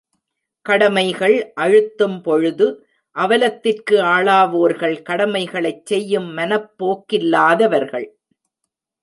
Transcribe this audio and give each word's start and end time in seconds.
கடமைகள் 0.65 1.35
அழுத்தும் 1.55 2.21
பொழுது 2.21 2.67
அவலத்திற்கு 3.15 3.95
ஆளாவோர்கள் 4.15 4.97
கடமைகளைச் 5.01 5.85
செய்யும் 5.85 6.29
மனப் 6.33 6.71
போக்கில்லாதவர்கள். 6.79 8.09